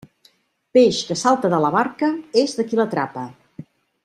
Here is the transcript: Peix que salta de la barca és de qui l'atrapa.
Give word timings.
Peix 0.77 1.01
que 1.09 1.17
salta 1.25 1.51
de 1.55 1.59
la 1.67 1.71
barca 1.77 2.09
és 2.45 2.59
de 2.61 2.69
qui 2.71 2.81
l'atrapa. 2.81 3.31